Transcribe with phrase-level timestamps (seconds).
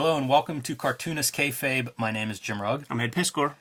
[0.00, 1.88] Hello and welcome to Cartoonist Kayfabe.
[1.96, 2.84] My name is Jim Rugg.
[2.88, 3.54] I'm Ed Piskor.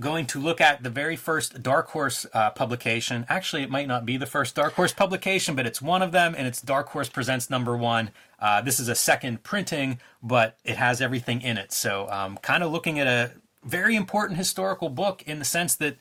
[0.00, 3.26] Going to look at the very first Dark Horse uh, publication.
[3.28, 6.34] Actually, it might not be the first Dark Horse publication, but it's one of them,
[6.34, 8.08] and it's Dark Horse Presents number one.
[8.40, 11.72] Uh, this is a second printing, but it has everything in it.
[11.72, 13.32] So, um, kind of looking at a
[13.62, 15.98] very important historical book in the sense that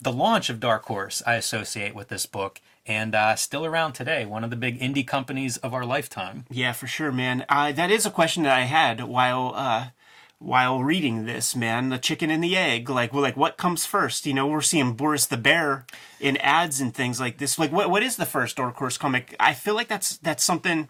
[0.00, 4.24] the launch of Dark Horse I associate with this book, and uh, still around today,
[4.24, 6.46] one of the big indie companies of our lifetime.
[6.50, 7.44] Yeah, for sure, man.
[7.48, 9.88] Uh, that is a question that I had while uh,
[10.38, 11.90] while reading this, man.
[11.90, 12.88] The chicken and the egg.
[12.88, 14.26] Like, well, like what comes first?
[14.26, 15.84] You know, we're seeing Boris the Bear
[16.18, 17.58] in ads and things like this.
[17.58, 19.36] Like, what what is the first Dark Horse comic?
[19.38, 20.88] I feel like that's that's something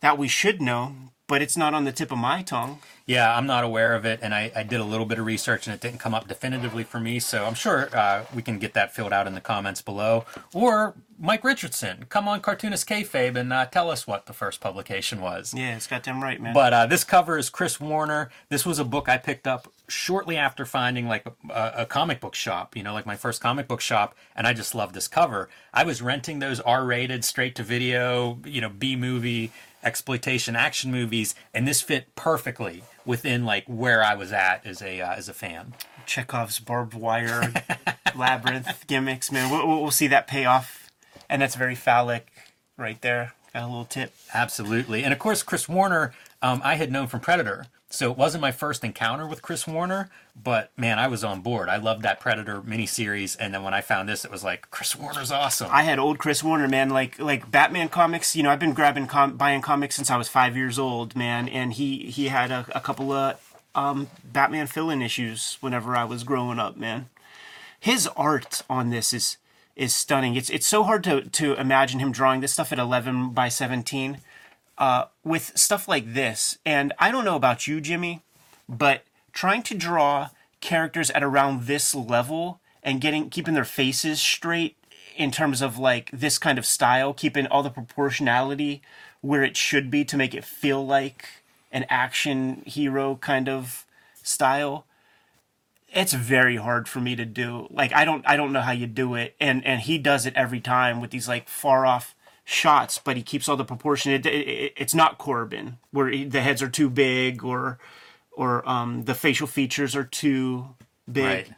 [0.00, 0.94] that we should know,
[1.26, 2.78] but it's not on the tip of my tongue.
[3.06, 5.66] Yeah, I'm not aware of it, and I, I did a little bit of research,
[5.66, 7.18] and it didn't come up definitively for me.
[7.18, 10.24] So I'm sure uh, we can get that filled out in the comments below.
[10.54, 15.20] Or Mike Richardson, come on, cartoonist kayfabe, and uh, tell us what the first publication
[15.20, 15.52] was.
[15.54, 16.54] Yeah, it's got them right, man.
[16.54, 18.30] But uh, this cover is Chris Warner.
[18.48, 22.34] This was a book I picked up shortly after finding like a, a, comic book
[22.34, 25.50] shop, you know, like my first comic book shop, and I just loved this cover.
[25.74, 29.52] I was renting those R-rated, straight-to-video, you know, B-movie
[29.84, 35.00] exploitation action movies, and this fit perfectly within like where I was at as a
[35.00, 35.74] uh, as a fan.
[36.06, 37.52] Chekhov's barbed wire
[38.16, 39.50] labyrinth gimmicks, man.
[39.50, 40.90] We'll, we'll see that pay off,
[41.28, 42.30] and that's very phallic,
[42.76, 43.32] right there.
[43.52, 44.12] Got a little tip.
[44.32, 46.12] Absolutely, and of course, Chris Warner,
[46.42, 47.66] um, I had known from Predator.
[47.94, 51.68] So it wasn't my first encounter with Chris Warner, but man, I was on board.
[51.68, 54.96] I loved that Predator miniseries, and then when I found this, it was like Chris
[54.96, 55.68] Warner's awesome.
[55.70, 58.34] I had old Chris Warner, man, like like Batman comics.
[58.34, 61.48] You know, I've been grabbing com- buying comics since I was five years old, man,
[61.48, 66.24] and he he had a, a couple of um, Batman fill-in issues whenever I was
[66.24, 67.08] growing up, man.
[67.78, 69.36] His art on this is
[69.76, 70.34] is stunning.
[70.34, 74.18] It's it's so hard to to imagine him drawing this stuff at eleven by seventeen
[74.78, 78.22] uh, with stuff like this, and I don't know about you, Jimmy,
[78.68, 84.76] but trying to draw characters at around this level and getting keeping their faces straight
[85.16, 88.82] in terms of like this kind of style, keeping all the proportionality
[89.20, 91.26] where it should be to make it feel like
[91.72, 93.86] an action hero kind of
[94.22, 94.86] style.
[95.92, 97.68] It's very hard for me to do.
[97.70, 100.34] Like I don't I don't know how you do it and and he does it
[100.34, 104.12] every time with these like far off shots, but he keeps all the proportion.
[104.12, 107.78] It, it, it's not Corbin where he, the heads are too big or
[108.32, 110.68] or um, the facial features are too
[111.10, 111.24] big.
[111.24, 111.50] Right.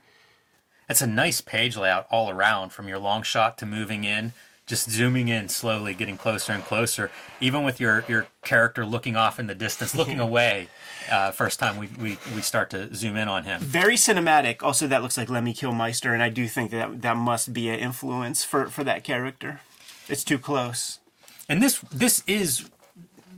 [0.88, 4.34] It's a nice page layout all around, from your long shot to moving in,
[4.66, 7.10] just zooming in slowly, getting closer and closer.
[7.40, 10.68] Even with your your character looking off in the distance, looking away.
[11.10, 13.60] Uh, first time we, we, we start to zoom in on him.
[13.60, 14.60] Very cinematic.
[14.62, 17.78] Also, that looks like Lemmy Kilmister, and I do think that that must be an
[17.78, 19.60] influence for, for that character.
[20.08, 21.00] It's too close.
[21.48, 22.68] And this this is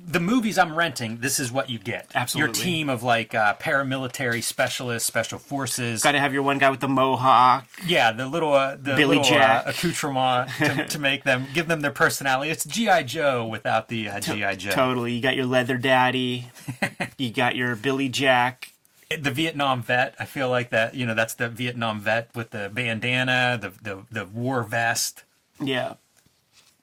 [0.08, 1.18] the movies I'm renting.
[1.18, 2.10] This is what you get.
[2.14, 2.58] Absolutely.
[2.58, 6.02] Your team of like uh, paramilitary specialists, special forces.
[6.02, 7.66] Got to have your one guy with the mohawk.
[7.86, 9.66] Yeah, the little uh, the Billy little, Jack.
[9.66, 12.50] Uh, accoutrement to, to, make them give them their personality.
[12.50, 14.70] It's GI Joe without the uh, GI Joe.
[14.70, 15.12] Totally.
[15.12, 16.50] You got your leather daddy.
[17.18, 18.72] you got your Billy Jack
[19.10, 20.14] the Vietnam vet.
[20.18, 20.94] I feel like that.
[20.94, 25.24] You know, that's the Vietnam vet with the bandana, the the, the war vest.
[25.60, 25.94] Yeah,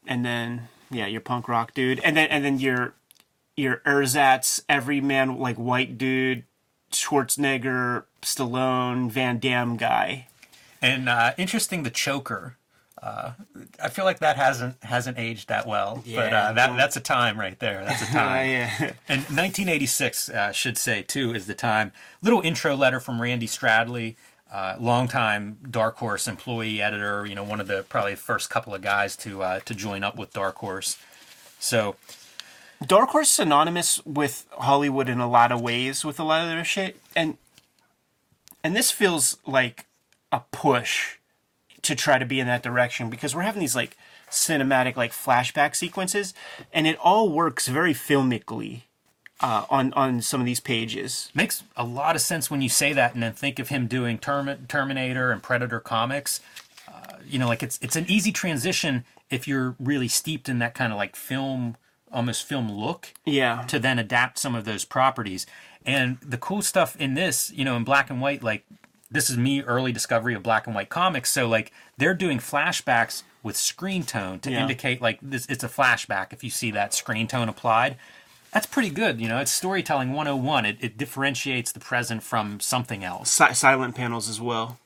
[0.08, 2.94] and then yeah, your punk rock dude, and then and then your
[3.56, 6.44] your ersatz everyman like white dude,
[6.92, 10.28] Schwarzenegger, Stallone, Van Damme guy.
[10.82, 12.58] And uh, interesting, the choker.
[13.02, 13.34] Uh,
[13.82, 17.02] I feel like that hasn't hasn't aged that well, yeah, but uh, that that's a
[17.02, 17.84] time right there.
[17.86, 18.50] That's a time.
[18.50, 18.72] yeah.
[19.08, 21.92] And 1986, uh, should say too, is the time.
[22.22, 24.16] Little intro letter from Randy Stradley
[24.52, 27.26] uh, longtime Dark Horse employee editor.
[27.26, 30.18] You know, one of the probably first couple of guys to uh, to join up
[30.18, 30.98] with Dark Horse.
[31.60, 31.96] So,
[32.86, 36.64] Dark Horse synonymous with Hollywood in a lot of ways with a lot of their
[36.64, 37.38] shit, and
[38.64, 39.86] and this feels like
[40.32, 41.18] a push
[41.82, 43.96] to try to be in that direction because we're having these like
[44.30, 46.34] cinematic like flashback sequences,
[46.74, 48.82] and it all works very filmically
[49.42, 51.30] uh, on on some of these pages.
[51.34, 54.18] Makes a lot of sense when you say that, and then think of him doing
[54.18, 56.40] Term- Terminator and Predator comics.
[56.88, 60.74] Uh, you know, like it's it's an easy transition if you're really steeped in that
[60.74, 61.76] kind of like film,
[62.12, 63.14] almost film look.
[63.26, 63.66] Yeah.
[63.68, 65.46] To then adapt some of those properties,
[65.86, 68.66] and the cool stuff in this, you know, in black and white, like
[69.12, 71.30] this is me early discovery of black and white comics.
[71.30, 74.62] So like they're doing flashbacks with screen tone to yeah.
[74.62, 77.96] indicate like this it's a flashback if you see that screen tone applied
[78.56, 79.20] that's pretty good.
[79.20, 80.66] You know, it's storytelling 101.
[80.66, 83.30] It, it differentiates the present from something else.
[83.30, 84.80] Si- silent panels as well.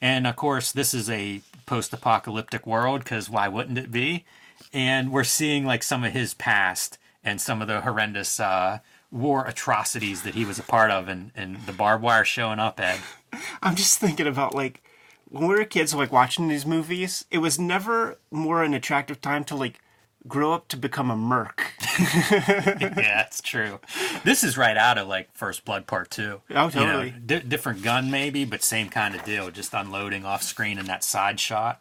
[0.00, 4.24] And of course, this is a post apocalyptic world because why wouldn't it be?
[4.72, 8.78] And we're seeing like some of his past and some of the horrendous uh,
[9.10, 12.78] war atrocities that he was a part of, and and the barbed wire showing up,
[12.78, 13.00] Ed.
[13.64, 14.80] I'm just thinking about like
[15.28, 17.24] when we were kids, like watching these movies.
[17.32, 19.80] It was never more an attractive time to like
[20.28, 21.72] grow up to become a merc.
[21.98, 23.80] yeah, it's true.
[24.24, 26.40] This is right out of like First Blood Part Two.
[26.50, 27.06] Oh, totally.
[27.08, 29.50] You know, di- different gun maybe, but same kind of deal.
[29.50, 31.80] Just unloading off screen in that side shot.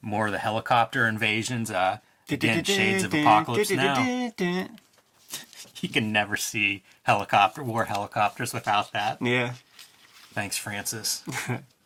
[0.00, 1.70] More of the helicopter invasions.
[1.70, 1.98] Uh,
[2.30, 4.30] again, shades of apocalypse now.
[5.80, 9.22] You can never see helicopter war helicopters without that.
[9.22, 9.54] Yeah.
[10.32, 11.22] Thanks, Francis.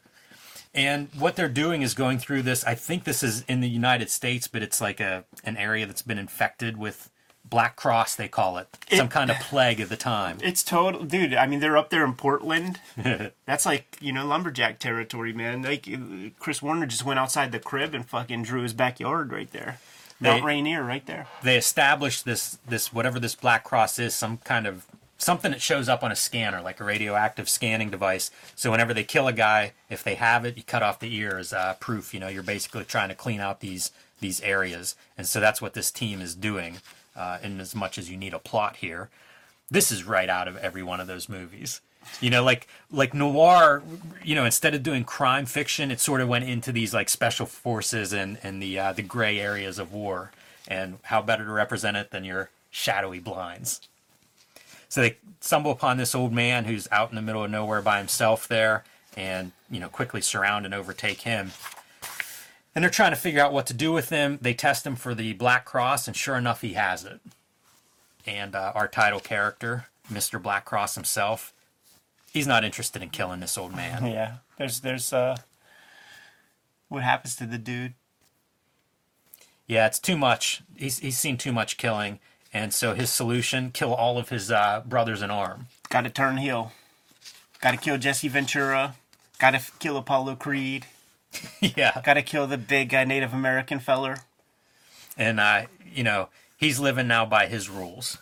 [0.74, 2.64] and what they're doing is going through this.
[2.64, 6.02] I think this is in the United States, but it's like a an area that's
[6.02, 7.10] been infected with
[7.44, 8.16] Black Cross.
[8.16, 10.38] They call it some kind of plague of the time.
[10.42, 11.34] It's total, dude.
[11.34, 12.80] I mean, they're up there in Portland.
[13.46, 15.62] That's like you know lumberjack territory, man.
[15.62, 19.50] Like uh, Chris Warner just went outside the crib and fucking drew his backyard right
[19.50, 19.78] there.
[20.20, 21.26] Mount Rainier, right there.
[21.42, 24.86] they established this this whatever this black cross is some kind of
[25.22, 28.30] something that shows up on a scanner like a radioactive scanning device.
[28.54, 31.38] So whenever they kill a guy if they have it you cut off the ear
[31.38, 34.94] as uh, proof you know you're basically trying to clean out these these areas.
[35.16, 36.78] And so that's what this team is doing
[37.16, 39.10] uh, in as much as you need a plot here.
[39.70, 41.80] This is right out of every one of those movies.
[42.20, 43.82] You know like like noir
[44.24, 47.46] you know instead of doing crime fiction it sort of went into these like special
[47.46, 50.32] forces and and the uh, the gray areas of war.
[50.68, 53.80] And how better to represent it than your shadowy blinds
[54.92, 57.96] so they stumble upon this old man who's out in the middle of nowhere by
[57.96, 58.84] himself there
[59.16, 61.52] and you know quickly surround and overtake him
[62.74, 65.14] and they're trying to figure out what to do with him they test him for
[65.14, 67.20] the black cross and sure enough he has it
[68.26, 71.54] and uh, our title character mr black cross himself
[72.30, 74.36] he's not interested in killing this old man Yeah.
[74.58, 75.36] There's there's uh.
[76.88, 77.94] What happens to the dude?
[79.66, 82.18] yeah it's too much he's, he's seen too much killing
[82.52, 86.38] and so his solution kill all of his uh, brothers in arm Got to turn
[86.38, 86.72] heel.
[87.60, 88.94] Got to kill Jesse Ventura.
[89.38, 90.86] Got to f- kill Apollo Creed.
[91.60, 94.18] yeah Got to kill the big uh, Native American feller.
[95.16, 95.62] and uh,
[95.92, 98.18] you know he's living now by his rules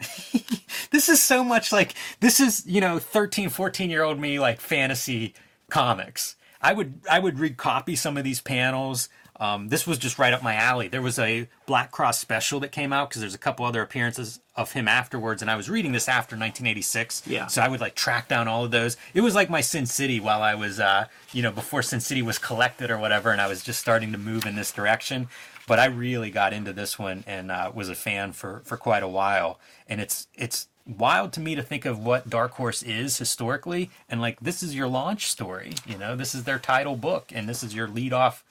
[0.90, 4.60] this is so much like this is you know 13 14 year old me like
[4.60, 5.34] fantasy
[5.68, 9.08] comics i would i would read copy some of these panels.
[9.38, 10.88] Um, this was just right up my alley.
[10.88, 14.38] There was a black cross special that came out because there's a couple other appearances
[14.54, 17.46] of him afterwards and i was reading this after 1986 Yeah.
[17.46, 18.98] so i would like track down all of those.
[19.14, 22.20] It was like my sin city while i was uh, you know before sin city
[22.20, 25.28] was collected or whatever and i was just starting to move in this direction.
[25.66, 29.02] But I really got into this one and uh, was a fan for for quite
[29.04, 29.60] a while.
[29.88, 30.66] And it's it's
[30.98, 34.74] wild to me to think of what Dark Horse is historically, and like this is
[34.74, 35.72] your launch story.
[35.86, 38.44] You know, this is their title book, and this is your lead off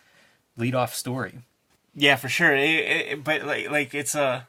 [0.57, 1.39] lead off story.
[1.95, 2.55] Yeah, for sure.
[2.55, 4.47] It, it, but like, like it's a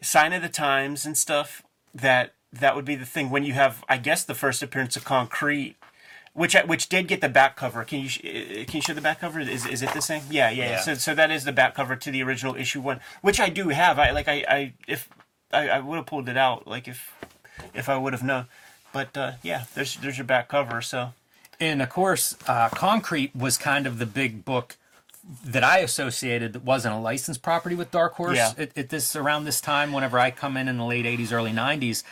[0.00, 1.62] sign of the times and stuff
[1.94, 5.04] that that would be the thing when you have, I guess, the first appearance of
[5.04, 5.76] Concrete,
[6.34, 7.84] which which did get the back cover.
[7.84, 9.40] Can you uh, can you show the back cover?
[9.40, 10.22] Is is it the same?
[10.30, 10.70] Yeah, yeah.
[10.70, 10.80] Yeah.
[10.80, 13.68] So so that is the back cover to the original issue one, which I do
[13.68, 13.98] have.
[13.98, 15.08] I like I I if
[15.52, 17.12] I, I would have pulled it out like if
[17.74, 18.46] if I would have known.
[18.92, 20.82] But uh, yeah, there's there's your back cover.
[20.82, 21.12] So
[21.60, 24.76] And of course, uh, Concrete was kind of the big book
[25.44, 28.52] that I associated that wasn't a licensed property with Dark Horse Yeah.
[28.58, 29.92] at, at this around this time.
[29.92, 32.02] Whenever I come in in the late '80s, early '90s,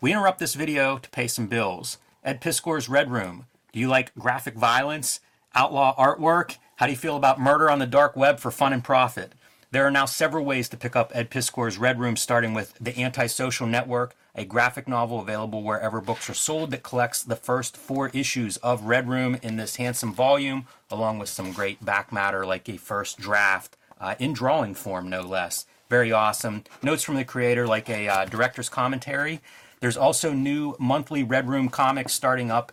[0.00, 1.98] we interrupt this video to pay some bills.
[2.24, 3.46] Ed Piskor's Red Room.
[3.72, 5.20] Do you like graphic violence,
[5.54, 6.56] outlaw artwork?
[6.76, 9.32] How do you feel about murder on the dark web for fun and profit?
[9.70, 12.98] There are now several ways to pick up Ed Piskor's Red Room, starting with The
[13.02, 18.08] Antisocial Network, a graphic novel available wherever books are sold that collects the first four
[18.14, 22.66] issues of Red Room in this handsome volume, along with some great back matter like
[22.66, 25.66] a first draft, uh, in drawing form, no less.
[25.90, 26.64] Very awesome.
[26.82, 29.42] Notes from the creator, like a uh, director's commentary.
[29.80, 32.72] There's also new monthly Red Room comics starting up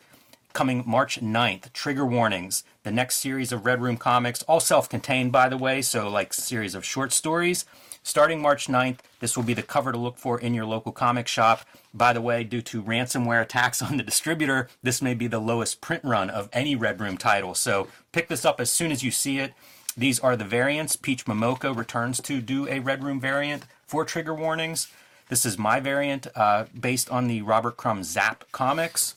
[0.54, 1.74] coming March 9th.
[1.74, 2.64] Trigger warnings.
[2.86, 6.32] The next series of Red Room comics, all self contained, by the way, so like
[6.36, 7.65] series of short stories.
[8.04, 11.27] Starting March 9th, this will be the cover to look for in your local comic
[11.27, 11.62] shop.
[11.96, 15.82] By the way, due to ransomware attacks on the distributor, this may be the lowest
[15.82, 17.56] print run of any Red Room title.
[17.56, 19.56] So pick this up as soon as you see it.
[19.98, 20.96] These are the variants.
[20.96, 24.89] Peach Momoko returns to do a Red Room variant for trigger warnings.
[25.30, 29.15] This is my variant uh, based on the Robert Crumb Zap comics.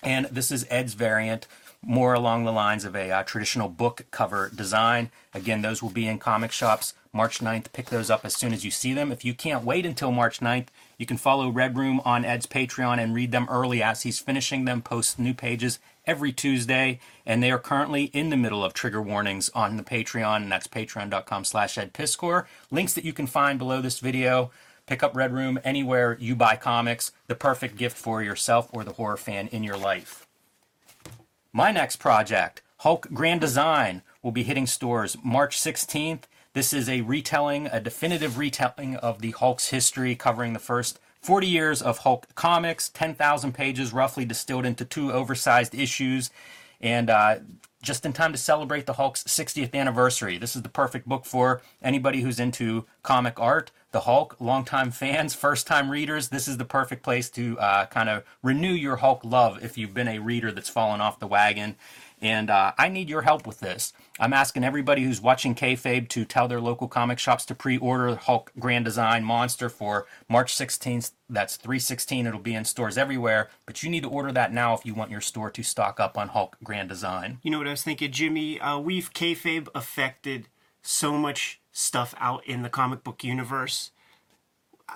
[0.00, 1.48] And this is Ed's variant,
[1.82, 5.10] more along the lines of a uh, traditional book cover design.
[5.32, 7.72] Again, those will be in comic shops March 9th.
[7.72, 9.10] Pick those up as soon as you see them.
[9.10, 10.68] If you can't wait until March 9th,
[10.98, 14.64] you can follow Red Room on Ed's Patreon and read them early as he's finishing
[14.64, 17.00] them, posts new pages every Tuesday.
[17.26, 20.68] And they are currently in the middle of trigger warnings on the Patreon, and that's
[20.68, 22.46] patreon.com slash edpiskor.
[22.70, 24.50] Links that you can find below this video.
[24.86, 27.12] Pick up Red Room anywhere you buy comics.
[27.26, 30.19] The perfect gift for yourself or the horror fan in your life.
[31.52, 36.22] My next project, Hulk Grand Design, will be hitting stores March 16th.
[36.52, 41.48] This is a retelling, a definitive retelling of the Hulk's history, covering the first 40
[41.48, 46.30] years of Hulk comics, 10,000 pages roughly distilled into two oversized issues,
[46.80, 47.40] and uh,
[47.82, 50.38] just in time to celebrate the Hulk's 60th anniversary.
[50.38, 53.72] This is the perfect book for anybody who's into comic art.
[53.92, 58.08] The Hulk, longtime fans, first time readers, this is the perfect place to uh, kind
[58.08, 61.74] of renew your Hulk love if you've been a reader that's fallen off the wagon.
[62.22, 63.92] And uh, I need your help with this.
[64.20, 68.52] I'm asking everybody who's watching Kayfabe to tell their local comic shops to pre-order Hulk
[68.58, 71.12] Grand Design Monster for March 16th.
[71.28, 72.26] That's 316.
[72.26, 75.10] It'll be in stores everywhere, but you need to order that now if you want
[75.10, 77.38] your store to stock up on Hulk Grand Design.
[77.42, 78.60] You know what I was thinking, Jimmy?
[78.60, 80.48] Uh, we've kayfabe affected
[80.82, 83.90] so much stuff out in the comic book universe.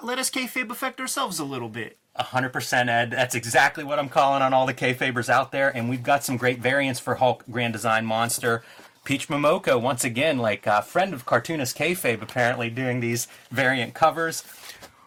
[0.02, 1.98] Let us kayfabe affect ourselves a little bit.
[2.18, 3.10] 100% Ed.
[3.10, 5.74] That's exactly what I'm calling on all the Kayfabers out there.
[5.76, 8.62] And we've got some great variants for Hulk Grand Design Monster.
[9.04, 14.44] Peach Momoko, once again, like a friend of cartoonist Kayfabe, apparently doing these variant covers.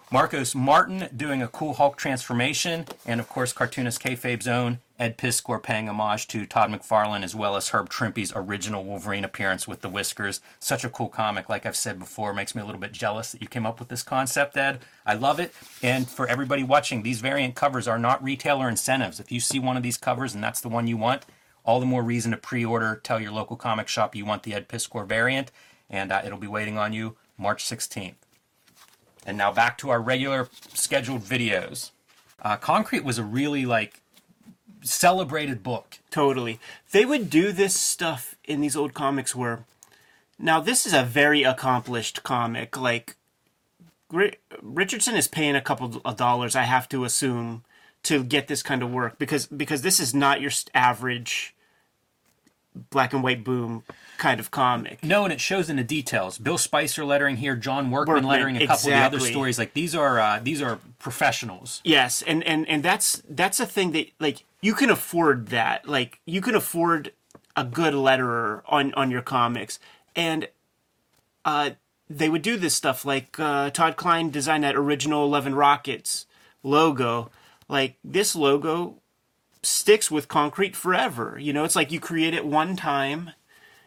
[0.10, 2.86] Marcos Martin doing a cool Hulk transformation.
[3.06, 7.58] And of course, cartoonist Kayfabe's own Ed Piskor paying homage to Todd McFarlane as well
[7.58, 10.40] as Herb Trimpe's original Wolverine appearance with the whiskers.
[10.60, 13.42] Such a cool comic, like I've said before, makes me a little bit jealous that
[13.42, 14.80] you came up with this concept, Ed.
[15.06, 15.54] I love it.
[15.84, 19.20] And for everybody watching, these variant covers are not retailer incentives.
[19.20, 21.26] If you see one of these covers and that's the one you want,
[21.66, 23.02] all the more reason to pre-order.
[23.04, 25.52] Tell your local comic shop you want the Ed Piskor variant,
[25.90, 28.16] and uh, it'll be waiting on you March 16th.
[29.28, 31.92] And now back to our regular scheduled videos.
[32.42, 34.02] Uh, Concrete was a really like
[34.82, 36.00] celebrated book.
[36.10, 36.60] Totally.
[36.92, 39.66] They would do this stuff in these old comics where
[40.40, 42.78] now this is a very accomplished comic.
[42.78, 43.18] Like
[44.10, 47.64] Richardson is paying a couple of dollars, I have to assume,
[48.04, 51.54] to get this kind of work because because this is not your average
[52.90, 53.84] black and white boom
[54.18, 55.04] kind of comic.
[55.04, 56.38] No, and it shows in the details.
[56.38, 58.94] Bill Spicer lettering here, John Workman, Workman lettering a couple exactly.
[58.94, 59.60] of the other stories.
[59.60, 61.82] Like these are uh, these are professionals.
[61.84, 65.88] Yes, and and and that's that's a thing that like you can afford that.
[65.88, 67.12] Like you can afford
[67.56, 69.80] a good letterer on on your comics,
[70.16, 70.48] and
[71.46, 71.72] uh,
[72.10, 73.06] they would do this stuff.
[73.06, 76.26] Like uh, Todd Klein designed that original Eleven Rockets
[76.64, 77.30] logo.
[77.70, 78.96] Like this logo
[79.64, 81.38] sticks with concrete forever.
[81.40, 83.32] You know, it's like you create it one time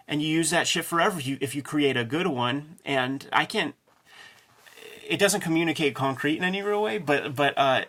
[0.08, 2.76] and you use that shit forever if you, if you create a good one.
[2.84, 3.74] And I can't,
[5.06, 7.84] it doesn't communicate concrete in any real way, but, but, uh,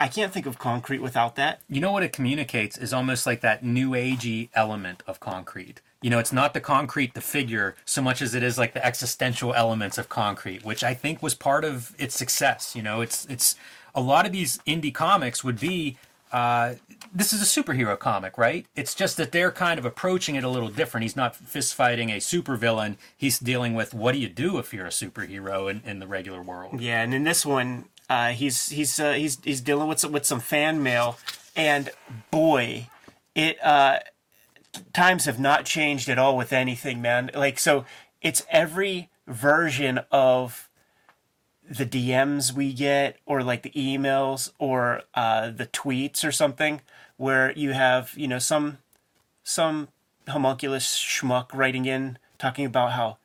[0.00, 1.60] I can't think of concrete without that.
[1.68, 5.80] You know what it communicates is almost like that new agey element of concrete.
[6.02, 8.84] You know, it's not the concrete, the figure, so much as it is like the
[8.84, 12.74] existential elements of concrete, which I think was part of its success.
[12.76, 13.56] You know, it's it's
[13.94, 15.96] a lot of these indie comics would be
[16.32, 16.74] uh,
[17.14, 18.66] this is a superhero comic, right?
[18.74, 21.02] It's just that they're kind of approaching it a little different.
[21.02, 22.96] He's not fist fighting a supervillain.
[23.16, 26.42] He's dealing with what do you do if you're a superhero in, in the regular
[26.42, 26.80] world.
[26.80, 30.26] Yeah, and in this one, uh, he's he's uh, he's he's dealing with some, with
[30.26, 31.16] some fan mail,
[31.54, 31.90] and
[32.32, 32.88] boy,
[33.34, 34.00] it uh,
[34.92, 37.30] times have not changed at all with anything, man.
[37.32, 37.84] Like so,
[38.20, 40.68] it's every version of
[41.68, 46.80] the DMs we get or like the emails or uh, the tweets or something
[47.16, 48.78] where you have you know some
[49.42, 49.88] some
[50.28, 53.16] homunculus schmuck writing in talking about how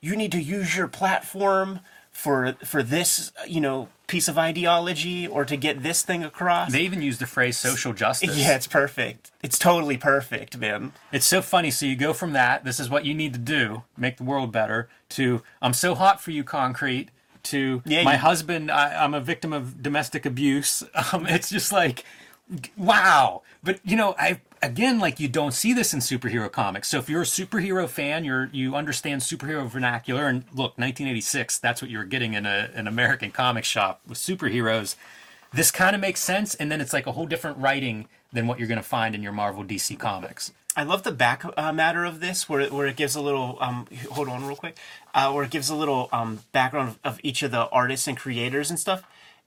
[0.00, 5.44] you need to use your platform for for this you know piece of ideology or
[5.44, 6.72] to get this thing across.
[6.72, 8.36] They even use the phrase social justice.
[8.36, 9.30] Yeah, it's perfect.
[9.42, 10.92] It's totally perfect, man.
[11.10, 11.70] It's so funny.
[11.70, 14.52] So you go from that, this is what you need to do, make the world
[14.52, 17.10] better, to I'm so hot for you, concrete,
[17.44, 18.18] to yeah, my you...
[18.18, 20.82] husband, I, am a victim of domestic abuse.
[21.12, 22.04] Um, it's just like,
[22.76, 23.42] wow.
[23.62, 26.88] But you know, I again, like you don't see this in superhero comics.
[26.88, 30.26] So if you're a superhero fan, you're you understand superhero vernacular.
[30.26, 34.18] And look, 1986, that's what you were getting in a, an American comic shop with
[34.18, 34.96] superheroes.
[35.52, 38.58] This kind of makes sense, and then it's like a whole different writing than what
[38.58, 40.52] you're going to find in your Marvel DC comics.
[40.76, 43.56] I love the back uh, matter of this, where where it gives a little.
[43.60, 44.76] Um, hold on, real quick.
[45.14, 48.16] Uh, where it gives a little um, background of, of, each of the artists and
[48.16, 49.04] creators and stuff.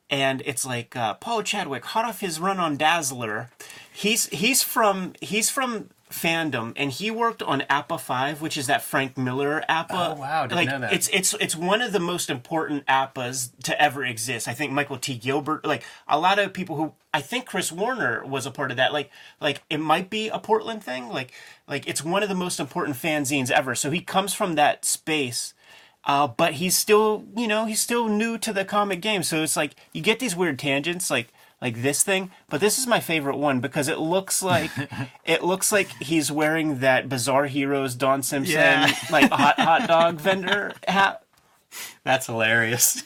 [0.09, 3.49] And it's like uh, Paul Chadwick, hot off his run on Dazzler.
[3.91, 9.17] He's he's from he's from fandom and he worked on APA-5 which is that frank
[9.17, 10.13] miller APA.
[10.15, 10.93] Oh wow didn't like know that.
[10.93, 14.47] it's it's it's one of the most important APAs to ever exist.
[14.47, 15.17] I think michael t.
[15.17, 18.77] Gilbert like a lot of people who i think chris warner was a part of
[18.77, 18.93] that.
[18.93, 19.09] Like
[19.41, 21.09] like it might be a portland thing.
[21.09, 21.31] Like
[21.67, 23.75] like it's one of the most important fanzines ever.
[23.75, 25.53] So he comes from that space
[26.05, 29.23] Uh, but he's still, you know, he's still new to the comic game.
[29.23, 31.27] So it's like you get these weird tangents, like
[31.61, 32.31] like this thing.
[32.49, 34.71] But this is my favorite one because it looks like
[35.25, 38.91] it looks like he's wearing that Bizarre Heroes Don Simpson Yeah.
[39.11, 41.23] like hot hot dog vendor hat.
[42.03, 43.03] That's hilarious.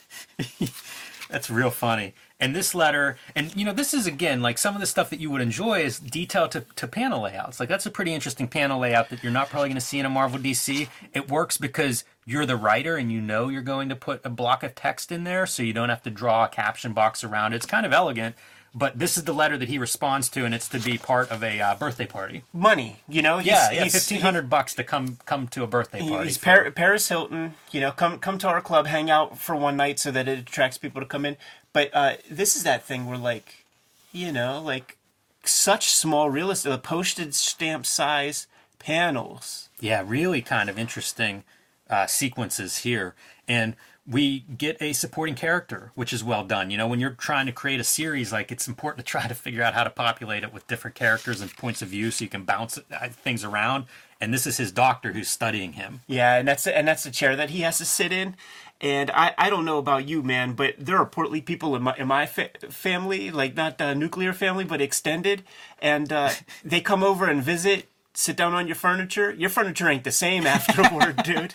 [1.30, 2.14] That's real funny.
[2.42, 5.20] And this letter, and you know, this is again like some of the stuff that
[5.20, 7.60] you would enjoy is detail to, to panel layouts.
[7.60, 10.06] Like that's a pretty interesting panel layout that you're not probably going to see in
[10.06, 10.90] a Marvel DC.
[11.14, 14.64] It works because you're the writer and you know you're going to put a block
[14.64, 17.58] of text in there, so you don't have to draw a caption box around it.
[17.58, 18.36] It's kind of elegant.
[18.74, 21.44] But this is the letter that he responds to, and it's to be part of
[21.44, 22.44] a uh, birthday party.
[22.54, 23.40] Money, you know.
[23.40, 26.24] He's, Yeah, yeah, he's- fifteen hundred bucks to come come to a birthday party.
[26.30, 27.56] He's Par- Paris Hilton.
[27.72, 30.40] You know, come come to our club, hang out for one night, so that it
[30.40, 31.36] attracts people to come in.
[31.74, 33.66] But uh, this is that thing where, like,
[34.12, 34.98] you know, like
[35.44, 38.48] such small real estate, the postage stamp size
[38.80, 39.70] panels.
[39.80, 41.44] Yeah, really kind of interesting
[41.90, 43.16] uh, sequences here.
[43.48, 43.76] And
[44.08, 46.72] we get a supporting character, which is well done.
[46.72, 49.36] You know, when you're trying to create a series, like it's important to try to
[49.36, 52.30] figure out how to populate it with different characters and points of view so you
[52.30, 53.86] can bounce uh, things around.
[54.22, 56.02] And this is his doctor who's studying him.
[56.08, 58.36] Yeah, and that's and that's the chair that he has to sit in.
[58.80, 61.96] And I, I don't know about you, man, but there are portly people in my
[61.98, 65.44] in my fa- family, like not the nuclear family, but extended,
[65.80, 66.30] and uh,
[66.64, 69.32] they come over and visit, sit down on your furniture.
[69.32, 71.54] Your furniture ain't the same afterward, dude.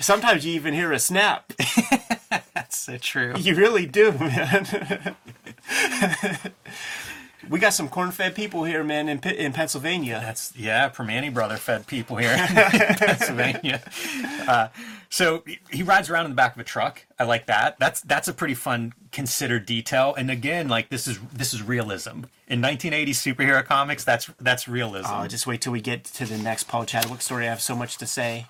[0.00, 1.52] Sometimes you even hear a snap.
[2.54, 3.34] That's so true.
[3.38, 5.14] You really do, man.
[7.48, 10.20] We got some corn-fed people here, man, in in Pennsylvania.
[10.22, 12.46] That's yeah, Primanti Brother fed people here in
[12.96, 13.82] Pennsylvania.
[14.48, 14.68] Uh,
[15.08, 17.04] so he- rides around in the back of a truck.
[17.18, 17.78] I like that.
[17.78, 20.14] That's that's a pretty fun considered detail.
[20.16, 24.04] And again, like this is this is realism in 1980 superhero comics.
[24.04, 25.08] That's that's realism.
[25.10, 27.46] Oh, just wait till we get to the next Paul Chadwick story.
[27.46, 28.46] I have so much to say.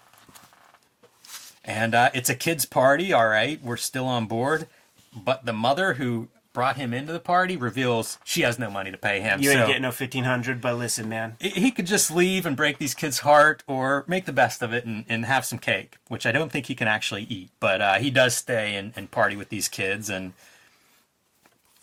[1.65, 3.13] And uh, it's a kid's party.
[3.13, 4.69] All right, we're still on board.
[5.15, 8.97] But the mother who brought him into the party reveals she has no money to
[8.97, 9.43] pay him.
[9.43, 11.37] You ain't so getting no fifteen hundred, but listen, man.
[11.39, 14.87] he could just leave and break these kids' heart or make the best of it
[14.87, 17.51] and, and have some cake, which I don't think he can actually eat.
[17.61, 20.09] But uh, he does stay and, and party with these kids.
[20.09, 20.33] And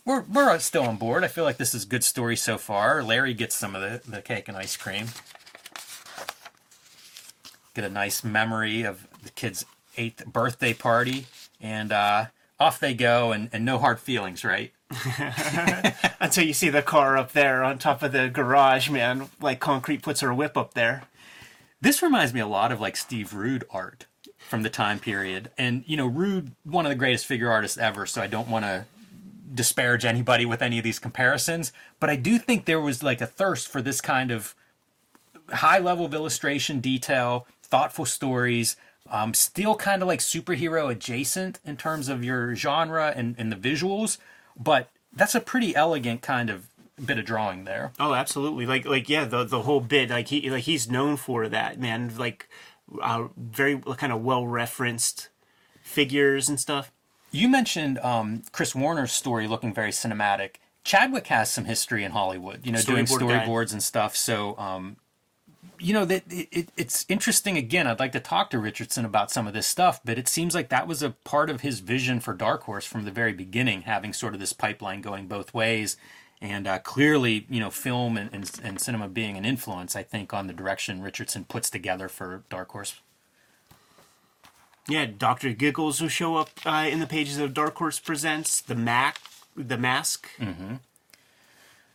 [0.06, 1.24] we're, we're still on board.
[1.24, 3.04] I feel like this is a good story so far.
[3.04, 5.10] Larry gets some of the, the cake and ice cream.
[7.76, 11.28] Get a nice memory of the kid's eighth birthday party.
[11.62, 12.26] And uh,
[12.60, 14.72] off they go, and, and no hard feelings, right?
[16.20, 19.30] Until you see the car up there on top of the garage, man.
[19.42, 21.04] Like concrete puts her whip up there.
[21.82, 24.06] This reminds me a lot of like Steve Rude art
[24.38, 25.52] from the time period.
[25.58, 28.66] And, you know, Rude, one of the greatest figure artists ever, so I don't want
[28.66, 28.86] to
[29.54, 31.72] disparage anybody with any of these comparisons.
[32.00, 34.56] But I do think there was like a thirst for this kind of
[35.50, 38.76] high level of illustration, detail, thoughtful stories.
[39.10, 43.56] Um, still kind of like superhero adjacent in terms of your genre and, and the
[43.56, 44.18] visuals,
[44.58, 46.68] but that's a pretty elegant kind of
[47.04, 47.92] bit of drawing there.
[48.00, 48.66] Oh, absolutely.
[48.66, 50.10] Like, like yeah, the the whole bit.
[50.10, 52.14] Like he, like he's known for that, man.
[52.18, 52.50] Like,
[53.02, 55.30] uh, very kind of well referenced
[55.82, 56.92] figures and stuff.
[57.32, 60.56] You mentioned um, Chris Warner's story looking very cinematic.
[60.84, 63.46] Chadwick has some history in Hollywood, you know, doing Storyboard guy.
[63.46, 64.16] storyboards and stuff.
[64.16, 64.98] So, um,
[65.84, 67.58] you know, that it, it, it's interesting.
[67.58, 70.56] Again, I'd like to talk to Richardson about some of this stuff, but it seems
[70.56, 73.82] like that was a part of his vision for Dark Horse from the very beginning,
[73.82, 75.98] having sort of this pipeline going both ways.
[76.42, 80.34] And uh, clearly, you know, film and, and, and cinema being an influence, I think,
[80.34, 83.00] on the direction Richardson puts together for Dark Horse.
[84.88, 88.76] Yeah, Doctor Giggles will show up uh, in the pages of Dark Horse Presents the
[88.76, 89.20] Mac,
[89.56, 90.30] the Mask.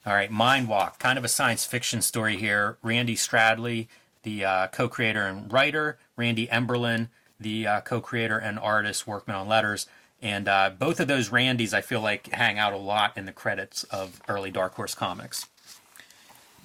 [0.09, 2.79] All right, Mind Walk, kind of a science fiction story here.
[2.83, 3.89] Randy Stradley,
[4.23, 9.37] the uh, co creator and writer, Randy Emberlin, the uh, co creator and artist, workman
[9.37, 9.87] on letters.
[10.23, 13.33] And uh, both of those Randys, I feel like, hang out a lot in the
[13.33, 15.47] credits of early Dark Horse comics.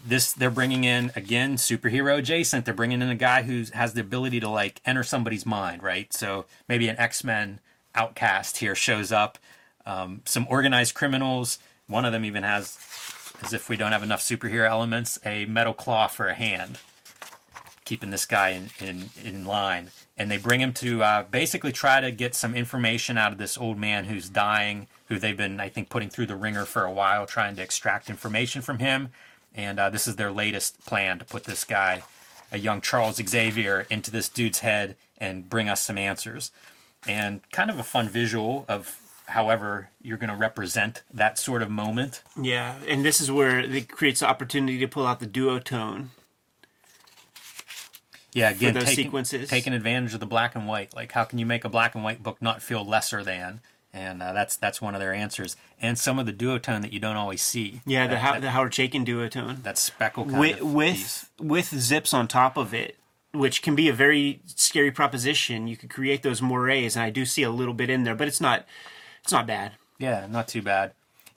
[0.08, 2.64] This they're bringing in again superhero adjacent.
[2.64, 6.14] They're bringing in a guy who has the ability to like enter somebody's mind, right?
[6.14, 7.60] So maybe an X Men
[7.94, 9.38] outcast here shows up.
[9.86, 11.60] Um, some organized criminals.
[11.88, 12.78] One of them even has
[13.42, 16.80] as if we don't have enough superhero elements, a metal claw for a hand,
[17.86, 19.92] keeping this guy in, in, in line.
[20.18, 23.58] And they bring him to uh, basically try to get some information out of this
[23.58, 26.92] old man who's dying, who they've been, I think, putting through the ringer for a
[26.92, 29.10] while, trying to extract information from him.
[29.56, 32.04] And uh, this is their latest plan to put this guy,
[32.52, 36.52] a young Charles Xavier, into this dude's head and bring us some answers.
[37.08, 41.70] And kind of a fun visual of however you're going to represent that sort of
[41.70, 42.22] moment.
[42.42, 46.08] Yeah, and this is where it creates the opportunity to pull out the duotone.
[48.34, 49.50] Yeah, again, those taking, sequences.
[49.50, 50.96] taking advantage of the black and white.
[50.96, 53.62] Like, how can you make a black and white book not feel lesser than?
[53.96, 55.56] And uh, that's that's one of their answers.
[55.80, 57.82] And some of the duotone that you don't always see.
[57.86, 59.62] Yeah, the, that, How- that, the Howard Chaykin duotone.
[59.62, 61.30] that speckle kind with of with piece.
[61.40, 62.98] with zips on top of it,
[63.34, 65.68] which can be a very scary proposition.
[65.68, 68.28] You could create those moirés, and I do see a little bit in there, but
[68.28, 68.66] it's not
[69.24, 69.74] it's not bad.
[69.98, 70.92] Yeah, not too bad.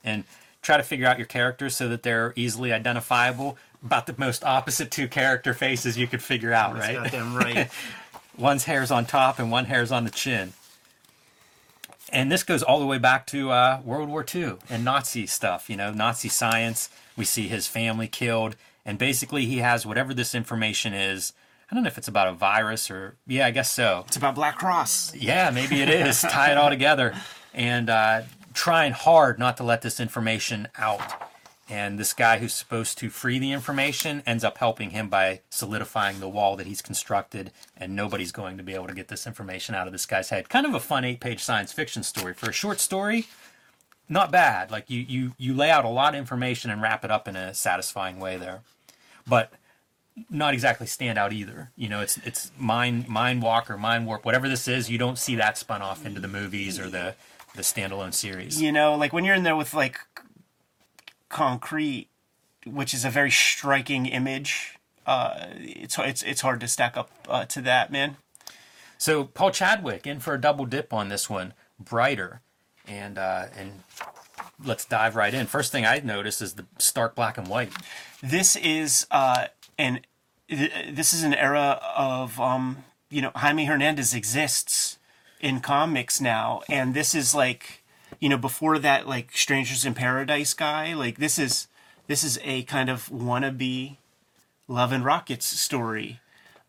[0.05, 0.25] And
[0.63, 3.57] try to figure out your characters so that they're easily identifiable.
[3.85, 6.97] About the most opposite two character faces you could figure out, right?
[6.97, 7.71] Goddamn right.
[8.37, 10.53] One's hair's on top and one hair's on the chin.
[12.13, 15.71] And this goes all the way back to uh, World War II and Nazi stuff,
[15.71, 16.89] you know, Nazi science.
[17.17, 21.33] We see his family killed, and basically he has whatever this information is.
[21.71, 24.05] I don't know if it's about a virus or, yeah, I guess so.
[24.07, 25.15] it's about Black Cross.
[25.15, 26.21] Yeah, maybe it is.
[26.21, 27.15] Tie it all together
[27.53, 28.23] and uh,
[28.55, 31.01] trying hard not to let this information out.
[31.69, 36.21] And this guy who's supposed to free the information ends up helping him by solidifying
[36.21, 39.75] the wall that he's constructed, and nobody's going to be able to get this information
[39.75, 40.49] out of this guy's head.
[40.49, 43.27] Kind of a fun eight-page science fiction story for a short story.
[44.09, 44.71] Not bad.
[44.71, 47.35] Like you, you, you lay out a lot of information and wrap it up in
[47.35, 48.61] a satisfying way there,
[49.27, 49.53] but
[50.31, 51.71] not exactly stand out either.
[51.77, 54.91] You know, it's it's mind mind walk or mind warp, whatever this is.
[54.91, 57.15] You don't see that spun off into the movies or the
[57.55, 58.61] the standalone series.
[58.61, 59.99] You know, like when you're in there with like
[61.29, 62.09] concrete,
[62.67, 64.79] which is a very striking image.
[65.07, 68.17] Uh, it's it's it's hard to stack up uh, to that, man.
[68.99, 72.41] So Paul Chadwick in for a double dip on this one, brighter,
[72.89, 73.83] and uh, and
[74.65, 75.47] let's dive right in.
[75.47, 77.73] First thing I noticed is the stark black and white.
[78.23, 79.47] this is uh
[79.79, 80.01] an
[80.49, 84.99] this is an era of um you know Jaime Hernandez exists
[85.41, 87.83] in comics now and this is like
[88.21, 91.69] you know before that like Strangers in Paradise guy like this is
[92.07, 93.97] this is a kind of wannabe
[94.69, 96.21] Love and Rockets story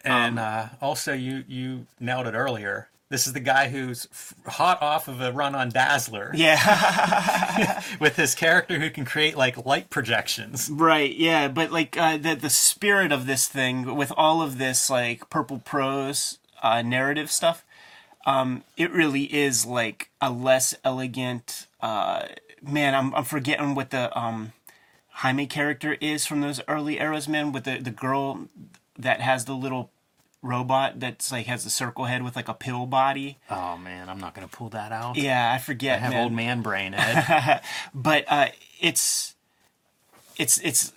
[0.04, 2.89] And uh, also, you you nailed it earlier.
[3.10, 4.08] This is the guy who's
[4.46, 9.65] hot off of a run on Dazzler yeah with his character who can create like
[9.65, 10.70] light projections.
[10.70, 14.89] right yeah but like uh, the the spirit of this thing with all of this
[14.89, 17.63] like purple prose uh, narrative stuff
[18.28, 21.65] um, it really is like a less elegant.
[21.80, 22.24] Uh,
[22.62, 24.52] man, I'm I'm forgetting what the um,
[25.10, 27.54] Jaime character is from those early eras, man.
[27.54, 28.50] With the the girl
[29.00, 29.91] that has the little
[30.41, 33.38] robot that's like has a circle head with like a pill body.
[33.50, 35.15] Oh man, I'm not gonna pull that out.
[35.17, 35.97] Yeah, I forget.
[35.97, 36.23] I have man.
[36.23, 37.62] old man brain, Ed.
[37.93, 38.47] but uh,
[38.80, 39.36] it's
[40.38, 40.93] it's it's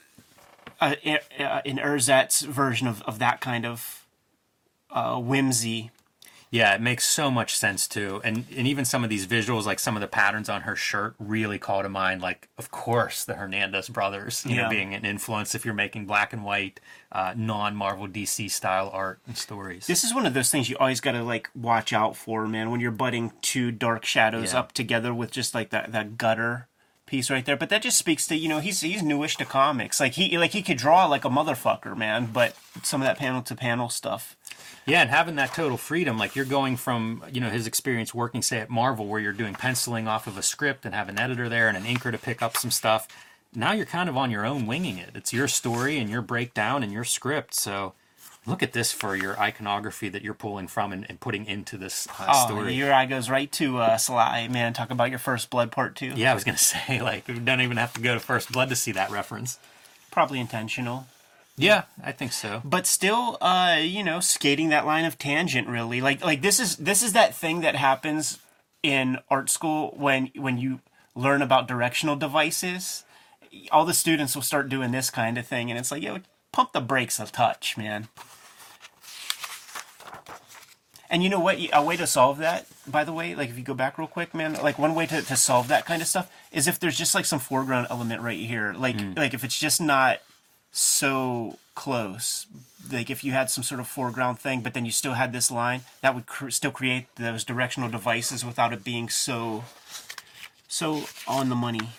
[0.81, 0.95] uh,
[1.65, 4.07] in ersatz version of, of that kind of
[4.91, 5.91] uh, whimsy.
[6.53, 8.21] Yeah, it makes so much sense too.
[8.25, 11.15] And and even some of these visuals, like some of the patterns on her shirt,
[11.21, 14.63] really call to mind, like, of course, the Hernandez brothers, you Yeah.
[14.63, 16.81] know, being an influence if you're making black and white,
[17.13, 19.87] uh, non Marvel DC style art and stories.
[19.87, 22.71] This is one of those things you always got to like watch out for, man.
[22.73, 24.59] When you're butting two dark shadows Yeah.
[24.59, 26.67] up together with just like that that gutter
[27.07, 27.57] piece right there.
[27.57, 30.01] But that just speaks to you know he's he's newish to comics.
[30.01, 32.27] Like he like he could draw like a motherfucker, man.
[32.33, 34.37] But some of that panel to panel stuff.
[34.87, 38.43] Yeah, and having that total freedom, like you're going from, you know, his experience working,
[38.43, 41.49] say, at Marvel, where you're doing penciling off of a script and have an editor
[41.49, 43.07] there and an inker to pick up some stuff.
[43.55, 45.11] Now you're kind of on your own winging it.
[45.15, 47.55] It's your story and your breakdown and your script.
[47.55, 47.93] So
[48.47, 52.09] look at this for your iconography that you're pulling from and, and putting into this
[52.19, 52.73] uh, Oh, story.
[52.75, 54.73] your eye goes right to uh, Sly, man.
[54.73, 56.13] Talk about your first blood part two.
[56.17, 58.51] Yeah, I was going to say, like, we don't even have to go to First
[58.51, 59.59] Blood to see that reference.
[60.11, 61.07] Probably intentional.
[61.61, 62.63] Yeah, I think so.
[62.65, 66.01] but still uh you know skating that line of tangent really.
[66.01, 68.39] Like like this is this is that thing that happens
[68.83, 70.81] in art school when when you
[71.15, 73.05] learn about directional devices.
[73.71, 76.19] All the students will start doing this kind of thing and it's like yo
[76.53, 78.09] pump the brakes a touch man.
[81.13, 81.59] And you know what?
[81.73, 84.33] A way to solve that by the way like if you go back real quick
[84.35, 87.15] man like one way to, to solve that kind of stuff is if there's just
[87.15, 88.73] like some foreground element right here.
[88.73, 90.21] Like like if it's just not
[90.73, 92.47] so close.
[92.91, 95.51] Like if you had some sort of foreground thing, but then you still had this
[95.51, 99.65] line, that would cr- still create those directional devices without it being so
[100.69, 101.91] so on the money.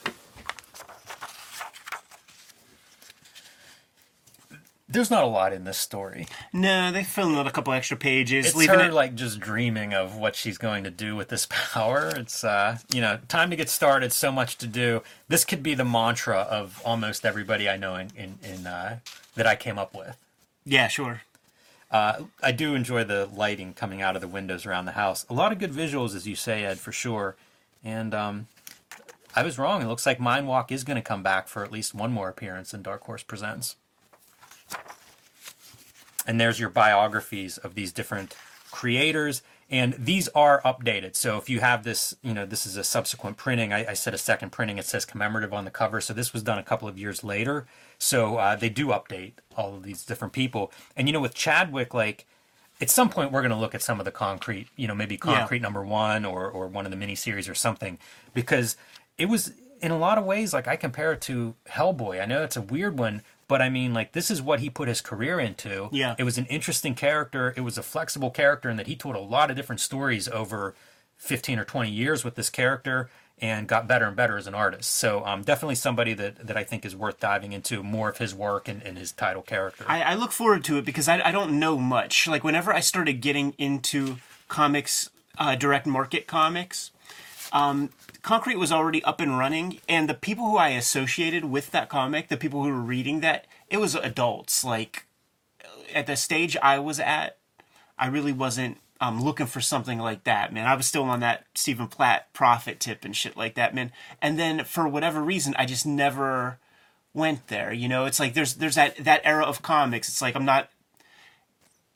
[4.91, 6.27] There's not a lot in this story.
[6.53, 8.93] No, they fill in a couple extra pages, It's leaving her it.
[8.93, 12.09] like just dreaming of what she's going to do with this power.
[12.15, 14.11] It's uh, you know, time to get started.
[14.13, 15.01] So much to do.
[15.27, 18.99] This could be the mantra of almost everybody I know in in, in uh,
[19.35, 20.17] that I came up with.
[20.65, 21.21] yeah, sure.
[21.89, 25.25] Uh, I do enjoy the lighting coming out of the windows around the house.
[25.29, 27.35] A lot of good visuals, as you say, Ed, for sure.
[27.83, 28.47] And um,
[29.35, 29.81] I was wrong.
[29.81, 32.29] It looks like Mind Walk is going to come back for at least one more
[32.29, 33.75] appearance in Dark Horse Presents.
[36.27, 38.35] And there's your biographies of these different
[38.71, 39.41] creators.
[39.69, 41.15] And these are updated.
[41.15, 43.71] So if you have this you know this is a subsequent printing.
[43.71, 44.77] I, I said a second printing.
[44.77, 46.01] It says commemorative on the cover.
[46.01, 47.65] So this was done a couple of years later.
[47.97, 50.71] So uh, they do update all of these different people.
[50.97, 52.25] And you know with chadwick like
[52.81, 55.15] at some point we're going to look at some of the concrete you know maybe
[55.15, 55.63] concrete yeah.
[55.63, 57.97] number one or, or one of the miniseries or something.
[58.33, 58.75] Because
[59.17, 62.21] it was in a lot of ways like i compare it to hellboy.
[62.21, 64.87] I know it's a weird one but I mean, like, this is what he put
[64.87, 65.89] his career into.
[65.91, 66.15] Yeah.
[66.17, 67.53] It was an interesting character.
[67.57, 70.73] It was a flexible character, and that he told a lot of different stories over
[71.17, 73.09] 15 or 20 years with this character
[73.41, 74.89] and got better and better as an artist.
[74.91, 78.33] So um, definitely somebody that, that I think is worth diving into more of his
[78.33, 79.83] work and, and his title character.
[79.85, 82.29] I, I, look forward to it because I, I don't know much.
[82.29, 86.90] Like whenever I started getting into comics, uh, direct market comics,
[87.51, 87.89] um,
[88.21, 92.27] Concrete was already up and running, and the people who I associated with that comic,
[92.27, 94.63] the people who were reading that, it was adults.
[94.63, 95.05] Like
[95.93, 97.37] at the stage I was at,
[97.97, 100.67] I really wasn't um, looking for something like that, man.
[100.67, 103.91] I was still on that Stephen Platt Prophet tip and shit like that, man.
[104.21, 106.59] And then for whatever reason, I just never
[107.13, 107.73] went there.
[107.73, 110.07] You know, it's like there's there's that that era of comics.
[110.07, 110.69] It's like I'm not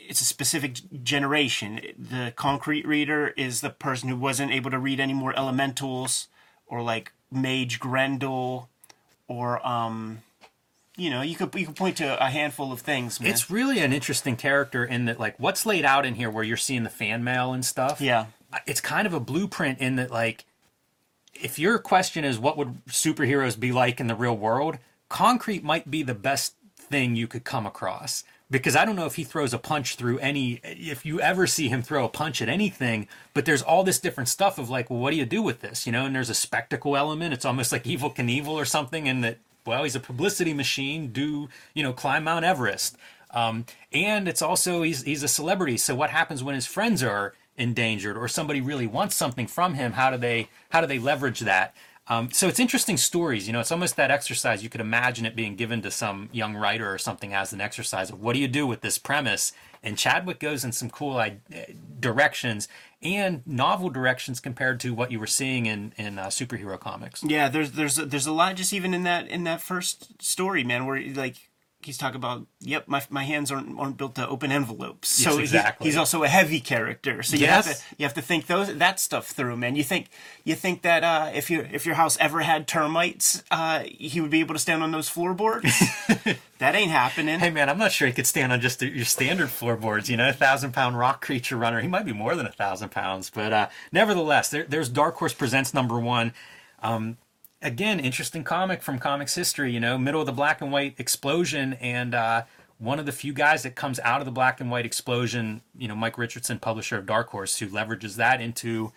[0.08, 1.82] it's a specific generation.
[1.98, 6.28] The concrete reader is the person who wasn't able to read any more elementals
[6.68, 8.70] or like Mage Grendel
[9.28, 10.20] or um
[10.98, 13.20] you know, you could you could point to a handful of things.
[13.20, 13.30] Man.
[13.30, 16.58] It's really an interesting character in that like what's laid out in here where you're
[16.58, 18.00] seeing the fan mail and stuff.
[18.00, 18.28] Yeah.
[18.66, 20.46] It's kind of a blueprint in that like
[21.34, 24.78] if your question is what would superheroes be like in the real world,
[25.10, 29.16] concrete might be the best thing you could come across because I don't know if
[29.16, 32.50] he throws a punch through any if you ever see him throw a punch at
[32.50, 35.62] anything, but there's all this different stuff of like, well, what do you do with
[35.62, 35.86] this?
[35.86, 37.34] You know, and there's a spectacle element.
[37.34, 41.08] It's almost like Evel Knievel or something, and that well, he's a publicity machine.
[41.08, 42.98] Do you know climb Mount Everest?
[43.32, 45.78] Um, and it's also he's he's a celebrity.
[45.78, 49.94] So what happens when his friends are endangered or somebody really wants something from him?
[49.94, 51.76] How do they how do they leverage that?
[52.08, 53.48] Um, so it's interesting stories.
[53.48, 54.64] You know, it's almost that exercise.
[54.64, 58.12] You could imagine it being given to some young writer or something as an exercise
[58.12, 59.54] of what do you do with this premise?
[59.82, 61.30] And Chadwick goes in some cool uh,
[62.00, 62.68] directions
[63.02, 67.24] and novel directions compared to what you were seeing in in uh, superhero comics.
[67.24, 70.86] Yeah, there's there's there's a lot just even in that in that first story, man,
[70.86, 71.50] where like
[71.86, 75.10] he's talking about yep my, my hands aren't, aren't built to open envelopes.
[75.10, 75.86] So yes, exactly.
[75.86, 77.24] he, he's also a heavy character.
[77.24, 77.66] So you yes.
[77.66, 79.76] have to you have to think those that stuff through man.
[79.76, 80.10] You think
[80.44, 84.32] you think that uh, if your if your house ever had termites uh, he would
[84.32, 85.84] be able to stand on those floorboards?
[86.60, 87.38] That ain't happening.
[87.42, 90.30] Hey man i'm not sure he could stand on just your standard floorboards you know
[90.30, 91.82] a thousand pound rock creature runner.
[91.82, 95.34] He might be more than a thousand pounds but uh, nevertheless there, there's dark horse
[95.34, 96.34] presents number one.
[96.82, 97.18] Um,
[97.62, 99.72] again, interesting comic from comics history.
[99.72, 102.44] You know, middle of the black and white explosion, and uh,
[102.78, 105.62] one of the few guys that comes out of the black and white explosion.
[105.78, 108.92] You know, Mike Richardson, publisher of Dark Horse, who leverages that into.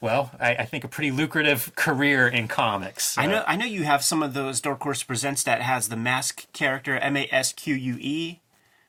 [0.00, 3.12] Well, I, I think a pretty lucrative career in comics.
[3.12, 3.22] So.
[3.22, 3.44] I know.
[3.46, 6.96] I know you have some of those Dark Horse presents that has the mask character
[6.96, 8.40] M A S Q U E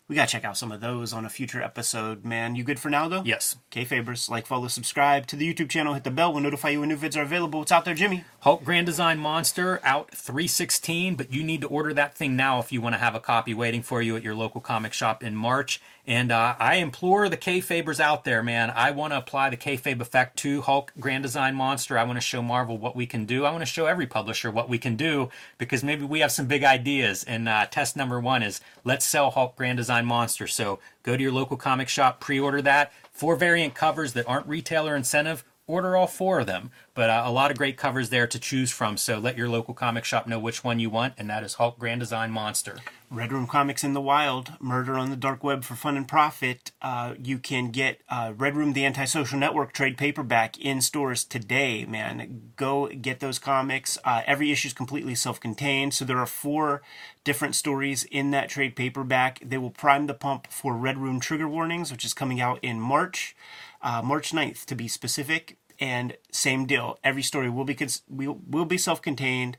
[0.08, 2.56] we gotta check out some of those on a future episode, man.
[2.56, 3.24] You good for now, though?
[3.26, 3.56] Yes.
[3.72, 6.82] Okay, Fabers, like, follow, subscribe to the YouTube channel, hit the bell, we'll notify you
[6.82, 7.60] when new vids are available.
[7.60, 8.24] What's out there, Jimmy?
[8.42, 12.72] Hulk Grand Design Monster out 316, but you need to order that thing now if
[12.72, 15.36] you want to have a copy waiting for you at your local comic shop in
[15.36, 15.82] March.
[16.08, 18.72] And uh, I implore the kayfabers out there, man.
[18.76, 21.98] I want to apply the kayfabe effect to Hulk Grand Design Monster.
[21.98, 23.44] I want to show Marvel what we can do.
[23.44, 26.46] I want to show every publisher what we can do because maybe we have some
[26.46, 27.24] big ideas.
[27.24, 30.46] And uh, test number one is let's sell Hulk Grand Design Monster.
[30.46, 32.94] So go to your local comic shop, pre-order that.
[33.12, 36.72] Four variant covers that aren't retailer incentive order all four of them.
[36.94, 38.98] But uh, a lot of great covers there to choose from.
[38.98, 41.78] So let your local comic shop know which one you want, and that is Hulk
[41.78, 42.78] Grand Design Monster.
[43.12, 46.72] Red Room Comics in the Wild, Murder on the Dark Web for Fun and Profit.
[46.82, 51.86] Uh, you can get uh, Red Room, the Antisocial Network trade paperback in stores today,
[51.86, 52.52] man.
[52.56, 53.98] Go get those comics.
[54.04, 55.94] Uh, every issue is completely self contained.
[55.94, 56.82] So there are four
[57.24, 59.40] different stories in that trade paperback.
[59.44, 62.80] They will prime the pump for Red Room Trigger Warnings, which is coming out in
[62.80, 63.36] March
[63.82, 65.58] uh, March 9th to be specific.
[65.80, 66.98] And same deal.
[67.04, 69.58] Every story will be cons- will, will be self-contained,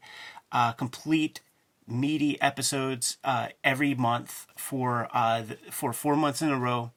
[0.51, 1.41] uh, complete
[1.87, 6.93] meaty episodes uh, every month for uh, for four months in a row.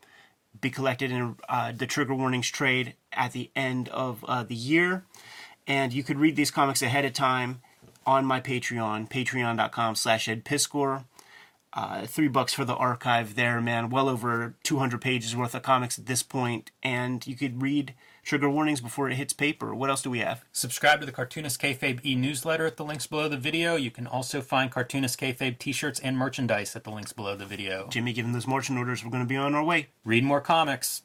[0.60, 5.06] Be collected in uh, the trigger warnings trade at the end of uh, the year,
[5.68, 7.62] and you could read these comics ahead of time
[8.06, 11.06] on my Patreon, patreon.com/slash edpiskor.
[11.72, 13.90] Uh, three bucks for the archive there, man.
[13.90, 18.50] Well over 200 pages worth of comics at this point, and you could read trigger
[18.50, 19.74] warnings before it hits paper.
[19.76, 20.46] What else do we have?
[20.52, 23.76] Subscribe to the Cartoonist Kayfabe e-newsletter at the links below the video.
[23.76, 27.88] You can also find Cartoonist Kayfabe t-shirts and merchandise at the links below the video.
[27.90, 29.90] Jimmy, given those marching orders, we're going to be on our way.
[30.04, 31.04] Read more comics.